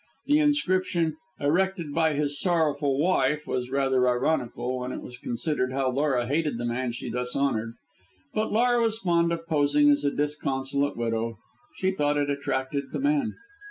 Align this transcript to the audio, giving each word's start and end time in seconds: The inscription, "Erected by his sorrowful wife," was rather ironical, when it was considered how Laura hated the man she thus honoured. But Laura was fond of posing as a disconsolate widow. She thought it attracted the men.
The 0.25 0.39
inscription, 0.39 1.17
"Erected 1.39 1.93
by 1.93 2.15
his 2.15 2.39
sorrowful 2.41 2.97
wife," 2.99 3.45
was 3.45 3.69
rather 3.69 4.07
ironical, 4.09 4.79
when 4.79 4.91
it 4.91 4.99
was 4.99 5.19
considered 5.19 5.71
how 5.71 5.91
Laura 5.91 6.25
hated 6.25 6.57
the 6.57 6.65
man 6.65 6.91
she 6.91 7.07
thus 7.11 7.35
honoured. 7.35 7.75
But 8.33 8.51
Laura 8.51 8.81
was 8.81 8.97
fond 8.97 9.31
of 9.31 9.45
posing 9.45 9.91
as 9.91 10.03
a 10.03 10.09
disconsolate 10.09 10.97
widow. 10.97 11.37
She 11.75 11.91
thought 11.91 12.17
it 12.17 12.31
attracted 12.31 12.85
the 12.91 12.99
men. 12.99 13.35